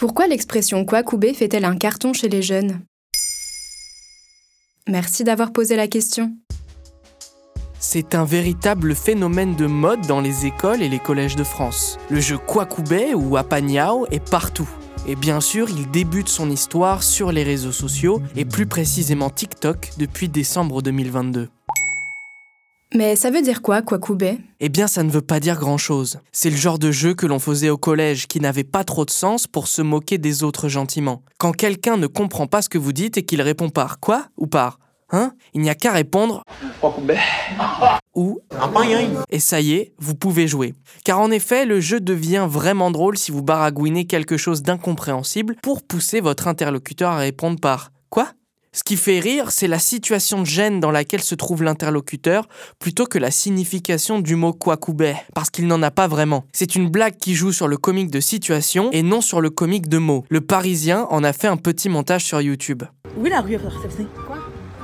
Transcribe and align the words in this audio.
Pourquoi 0.00 0.26
l'expression 0.26 0.86
Kwakubé 0.86 1.34
fait-elle 1.34 1.66
un 1.66 1.76
carton 1.76 2.14
chez 2.14 2.30
les 2.30 2.40
jeunes? 2.40 2.80
Merci 4.88 5.24
d'avoir 5.24 5.52
posé 5.52 5.76
la 5.76 5.88
question. 5.88 6.34
C'est 7.78 8.14
un 8.14 8.24
véritable 8.24 8.94
phénomène 8.94 9.56
de 9.56 9.66
mode 9.66 10.00
dans 10.06 10.22
les 10.22 10.46
écoles 10.46 10.80
et 10.80 10.88
les 10.88 11.00
collèges 11.00 11.36
de 11.36 11.44
France. 11.44 11.98
Le 12.08 12.18
jeu 12.18 12.38
Kwakubé 12.38 13.12
ou 13.12 13.36
Apanyao 13.36 14.06
est 14.10 14.26
partout. 14.26 14.70
Et 15.06 15.16
bien 15.16 15.42
sûr, 15.42 15.68
il 15.68 15.90
débute 15.90 16.30
son 16.30 16.48
histoire 16.48 17.02
sur 17.02 17.30
les 17.30 17.42
réseaux 17.42 17.70
sociaux 17.70 18.22
et 18.36 18.46
plus 18.46 18.64
précisément 18.64 19.28
TikTok 19.28 19.90
depuis 19.98 20.30
décembre 20.30 20.80
2022. 20.80 21.50
Mais 22.94 23.14
ça 23.14 23.30
veut 23.30 23.42
dire 23.42 23.62
quoi, 23.62 23.82
Kwakubé? 23.82 24.38
Eh 24.58 24.68
bien, 24.68 24.88
ça 24.88 25.02
ne 25.02 25.10
veut 25.10 25.20
pas 25.20 25.38
dire 25.38 25.58
grand-chose. 25.58 26.18
C'est 26.32 26.50
le 26.50 26.56
genre 26.56 26.78
de 26.78 26.90
jeu 26.90 27.14
que 27.14 27.26
l'on 27.26 27.38
faisait 27.38 27.70
au 27.70 27.78
collège 27.78 28.26
qui 28.26 28.40
n'avait 28.40 28.64
pas 28.64 28.82
trop 28.82 29.04
de 29.04 29.10
sens 29.10 29.46
pour 29.46 29.68
se 29.68 29.80
moquer 29.80 30.18
des 30.18 30.42
autres 30.42 30.68
gentiment. 30.68 31.22
Quand 31.38 31.52
quelqu'un 31.52 31.96
ne 31.96 32.08
comprend 32.08 32.48
pas 32.48 32.62
ce 32.62 32.68
que 32.68 32.78
vous 32.78 32.92
dites 32.92 33.16
et 33.16 33.24
qu'il 33.24 33.42
répond 33.42 33.70
par 33.70 34.00
quoi 34.00 34.26
ou 34.36 34.46
par 34.46 34.78
Hein? 35.12 35.32
Il 35.54 35.60
n'y 35.60 35.70
a 35.70 35.74
qu'à 35.74 35.92
répondre 35.92 36.44
ou 38.14 38.40
et 39.30 39.40
ça 39.40 39.60
y 39.60 39.72
est, 39.72 39.92
vous 39.98 40.14
pouvez 40.14 40.46
jouer. 40.46 40.74
Car 41.04 41.20
en 41.20 41.30
effet, 41.30 41.64
le 41.64 41.80
jeu 41.80 42.00
devient 42.00 42.46
vraiment 42.48 42.90
drôle 42.90 43.16
si 43.18 43.32
vous 43.32 43.42
baragouinez 43.42 44.06
quelque 44.06 44.36
chose 44.36 44.62
d'incompréhensible 44.62 45.56
pour 45.62 45.82
pousser 45.82 46.20
votre 46.20 46.48
interlocuteur 46.48 47.10
à 47.10 47.18
répondre 47.18 47.58
par 47.58 47.92
quoi? 48.08 48.28
Ce 48.72 48.84
qui 48.84 48.96
fait 48.96 49.18
rire, 49.18 49.50
c'est 49.50 49.66
la 49.66 49.80
situation 49.80 50.40
de 50.40 50.46
gêne 50.46 50.78
dans 50.78 50.92
laquelle 50.92 51.22
se 51.22 51.34
trouve 51.34 51.64
l'interlocuteur, 51.64 52.46
plutôt 52.78 53.04
que 53.04 53.18
la 53.18 53.32
signification 53.32 54.20
du 54.20 54.36
mot 54.36 54.52
kwakubé, 54.52 55.14
parce 55.34 55.50
qu'il 55.50 55.66
n'en 55.66 55.82
a 55.82 55.90
pas 55.90 56.06
vraiment. 56.06 56.44
C'est 56.52 56.76
une 56.76 56.88
blague 56.88 57.16
qui 57.16 57.34
joue 57.34 57.52
sur 57.52 57.66
le 57.66 57.76
comique 57.76 58.12
de 58.12 58.20
situation 58.20 58.88
et 58.92 59.02
non 59.02 59.22
sur 59.22 59.40
le 59.40 59.50
comique 59.50 59.88
de 59.88 59.98
mots. 59.98 60.24
Le 60.28 60.40
Parisien 60.40 61.08
en 61.10 61.24
a 61.24 61.32
fait 61.32 61.48
un 61.48 61.56
petit 61.56 61.88
montage 61.88 62.24
sur 62.24 62.40
YouTube. 62.40 62.84
Oui, 63.16 63.28
la 63.28 63.40
rue 63.40 63.56
réception. 63.56 64.06
Quoi? 64.26 64.38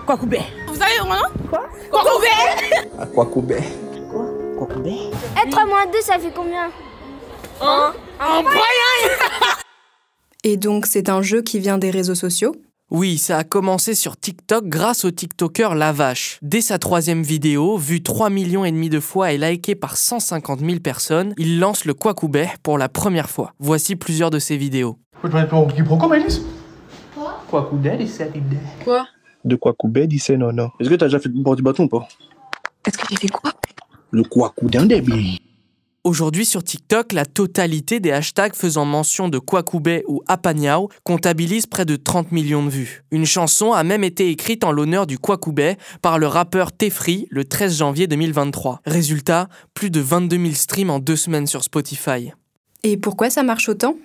Kwakubé. 0.05 0.41
Vous 0.67 0.83
avez 0.83 0.99
mon 1.03 1.15
nom 1.15 1.49
Quoi? 1.49 1.69
Kwakubé 1.91 2.27
À 2.99 3.07
quoi? 3.07 3.27
Kwakubé 3.27 3.57
Eh, 5.45 5.51
3 5.51 5.67
moins 5.67 5.87
2, 5.87 6.01
ça 6.01 6.19
fait 6.19 6.33
combien? 6.35 6.71
Un 7.61 7.93
Un 8.19 8.43
Et 10.45 10.57
donc 10.57 10.87
c'est 10.87 11.09
un 11.09 11.23
jeu 11.23 11.43
qui 11.43 11.59
vient 11.61 11.79
des 11.79 11.91
réseaux 11.91 12.15
sociaux? 12.15 12.55
Oui, 12.93 13.19
ça 13.19 13.39
a 13.39 13.43
commencé 13.43 13.97
sur 13.97 14.17
TikTok 14.17 14.69
grâce 14.69 15.05
au 15.05 15.11
TikToker 15.11 15.75
La 15.75 15.91
Vache. 15.91 16.39
Dès 16.41 16.61
sa 16.61 16.79
troisième 16.79 17.25
vidéo, 17.25 17.77
vue 17.77 18.01
3 18.01 18.31
millions 18.31 18.65
et 18.65 18.71
demi 18.71 18.89
de 18.89 19.01
fois 19.01 19.33
et 19.33 19.39
likée 19.39 19.75
par 19.75 19.97
150 19.97 20.61
000 20.61 20.79
personnes, 20.79 21.35
il 21.37 21.59
lance 21.59 21.85
le 21.85 21.95
Kwakubé 21.95 22.47
pour 22.63 22.79
la 22.79 22.89
première 22.89 23.29
fois. 23.29 23.55
Voici 23.59 23.97
plusieurs 23.97 24.31
de 24.31 24.39
ses 24.39 24.57
vidéos. 24.57 24.99
Pour 25.21 25.75
quiproquo, 25.75 26.07
Maëlys? 26.07 26.43
Quoi? 27.51 27.63
Couper, 27.69 27.97
il 27.99 28.09
s'est. 28.09 28.31
Quoi? 28.85 29.09
De 29.45 29.59
dit 30.07 30.21
c'est 30.21 30.37
non, 30.37 30.53
non. 30.53 30.71
Est-ce 30.79 30.89
que 30.89 30.95
t'as 30.95 31.07
déjà 31.07 31.19
fait 31.19 31.29
du 31.29 31.43
bord 31.43 31.57
du 31.57 31.63
bâton 31.63 31.85
ou 31.85 31.89
pas? 31.89 32.07
Est-ce 32.87 32.99
que 32.99 33.07
j'ai 33.11 33.17
fait 33.17 33.29
quoi? 33.29 33.53
Le 34.13 34.23
débit. 34.87 35.41
Aujourd'hui 36.07 36.47
sur 36.47 36.63
TikTok, 36.63 37.13
la 37.13 37.25
totalité 37.25 37.99
des 37.99 38.13
hashtags 38.13 38.55
faisant 38.55 38.85
mention 38.85 39.29
de 39.29 39.41
Kwakubé 39.41 40.05
ou 40.07 40.23
Apanyao 40.29 40.89
comptabilise 41.03 41.67
près 41.67 41.85
de 41.85 41.97
30 41.97 42.31
millions 42.31 42.63
de 42.65 42.71
vues. 42.71 43.03
Une 43.11 43.27
chanson 43.27 43.73
a 43.73 43.83
même 43.83 44.05
été 44.05 44.31
écrite 44.31 44.63
en 44.63 44.71
l'honneur 44.71 45.09
du 45.09 45.19
Kwakubé 45.19 45.75
par 46.03 46.21
le 46.21 46.29
rappeur 46.29 46.71
Tefri 46.71 47.27
le 47.29 47.45
13 47.45 47.79
janvier 47.79 48.07
2023. 48.07 48.83
Résultat, 48.87 49.49
plus 49.75 49.91
de 49.91 49.99
22 49.99 50.37
000 50.37 50.55
streams 50.55 50.91
en 50.91 51.01
deux 51.01 51.17
semaines 51.17 51.49
sur 51.49 51.65
Spotify. 51.65 52.31
Et 52.85 52.97
pourquoi 52.97 53.29
ça 53.29 53.43
marche 53.43 53.69
autant? 53.69 53.97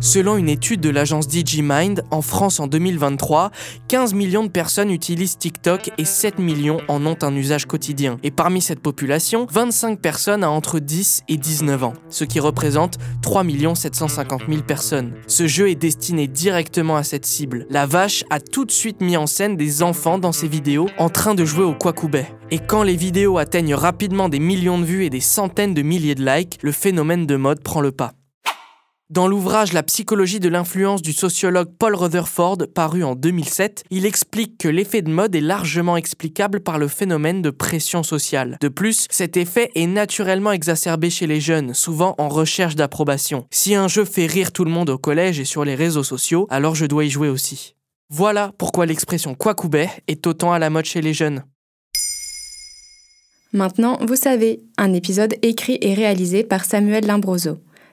Selon 0.00 0.36
une 0.36 0.48
étude 0.48 0.80
de 0.80 0.90
l'agence 0.90 1.28
DigiMind, 1.28 2.04
en 2.10 2.20
France 2.20 2.60
en 2.60 2.66
2023, 2.66 3.50
15 3.88 4.12
millions 4.12 4.44
de 4.44 4.50
personnes 4.50 4.90
utilisent 4.90 5.38
TikTok 5.38 5.90
et 5.96 6.04
7 6.04 6.38
millions 6.38 6.78
en 6.88 7.06
ont 7.06 7.16
un 7.22 7.34
usage 7.34 7.66
quotidien. 7.66 8.18
Et 8.22 8.30
parmi 8.30 8.60
cette 8.60 8.80
population, 8.80 9.46
25 9.50 10.00
personnes 10.00 10.44
ont 10.44 10.48
entre 10.48 10.78
10 10.78 11.22
et 11.28 11.36
19 11.36 11.84
ans, 11.84 11.94
ce 12.10 12.24
qui 12.24 12.40
représente 12.40 12.98
3 13.22 13.44
750 13.74 14.42
000 14.48 14.62
personnes. 14.62 15.14
Ce 15.26 15.46
jeu 15.46 15.70
est 15.70 15.74
destiné 15.74 16.26
directement 16.26 16.96
à 16.96 17.02
cette 17.02 17.24
cible. 17.24 17.66
La 17.70 17.86
vache 17.86 18.24
a 18.30 18.40
tout 18.40 18.64
de 18.64 18.70
suite 18.70 19.00
mis 19.00 19.16
en 19.16 19.26
scène 19.26 19.56
des 19.56 19.82
enfants 19.82 20.18
dans 20.18 20.32
ses 20.32 20.48
vidéos 20.48 20.88
en 20.98 21.08
train 21.08 21.34
de 21.34 21.44
jouer 21.44 21.64
au 21.64 21.74
Kwakubé. 21.74 22.26
Et 22.50 22.58
quand 22.58 22.82
les 22.82 22.94
vidéos 22.94 23.38
atteignent 23.38 23.74
rapidement 23.74 24.28
des 24.28 24.38
millions 24.38 24.78
de 24.78 24.84
vues 24.84 25.04
et 25.04 25.10
des 25.10 25.20
centaines 25.20 25.72
de 25.74 25.82
milliers 25.82 26.14
de 26.14 26.24
likes, 26.24 26.58
le 26.62 26.72
phénomène 26.72 27.26
de 27.26 27.36
mode 27.36 27.62
prend 27.62 27.80
le 27.80 27.90
pas. 27.94 28.12
Dans 29.10 29.28
l'ouvrage 29.28 29.74
La 29.74 29.82
psychologie 29.82 30.40
de 30.40 30.48
l'influence 30.48 31.02
du 31.02 31.12
sociologue 31.12 31.68
Paul 31.78 31.94
Rutherford, 31.94 32.58
paru 32.74 33.04
en 33.04 33.14
2007, 33.14 33.84
il 33.90 34.06
explique 34.06 34.56
que 34.56 34.66
l'effet 34.66 35.02
de 35.02 35.10
mode 35.10 35.34
est 35.34 35.42
largement 35.42 35.98
explicable 35.98 36.60
par 36.60 36.78
le 36.78 36.88
phénomène 36.88 37.42
de 37.42 37.50
pression 37.50 38.02
sociale. 38.02 38.56
De 38.62 38.68
plus, 38.68 39.06
cet 39.10 39.36
effet 39.36 39.70
est 39.74 39.86
naturellement 39.86 40.52
exacerbé 40.52 41.10
chez 41.10 41.26
les 41.26 41.40
jeunes, 41.40 41.74
souvent 41.74 42.14
en 42.16 42.30
recherche 42.30 42.76
d'approbation. 42.76 43.46
Si 43.50 43.74
un 43.74 43.88
jeu 43.88 44.06
fait 44.06 44.26
rire 44.26 44.52
tout 44.52 44.64
le 44.64 44.70
monde 44.70 44.88
au 44.88 44.98
collège 44.98 45.38
et 45.38 45.44
sur 45.44 45.66
les 45.66 45.74
réseaux 45.74 46.02
sociaux, 46.02 46.46
alors 46.48 46.74
je 46.74 46.86
dois 46.86 47.04
y 47.04 47.10
jouer 47.10 47.28
aussi. 47.28 47.74
Voilà 48.08 48.52
pourquoi 48.56 48.86
l'expression 48.86 49.34
Kwakubé 49.34 49.90
est 50.08 50.26
autant 50.26 50.52
à 50.52 50.58
la 50.58 50.70
mode 50.70 50.86
chez 50.86 51.02
les 51.02 51.12
jeunes. 51.12 51.44
Maintenant, 53.52 53.98
vous 54.00 54.16
savez, 54.16 54.60
un 54.78 54.94
épisode 54.94 55.34
écrit 55.42 55.78
et 55.82 55.94
réalisé 55.94 56.42
par 56.42 56.64
Samuel 56.64 57.06
Limbroso. 57.06 57.58